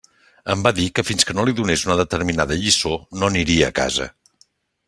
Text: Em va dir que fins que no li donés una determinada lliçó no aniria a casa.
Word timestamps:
Em 0.53 0.63
va 0.67 0.71
dir 0.77 0.85
que 0.99 1.03
fins 1.09 1.27
que 1.31 1.35
no 1.39 1.45
li 1.49 1.53
donés 1.59 1.85
una 1.89 1.99
determinada 2.01 2.57
lliçó 2.65 2.97
no 3.21 3.33
aniria 3.33 3.69
a 3.69 3.75
casa. 3.85 4.09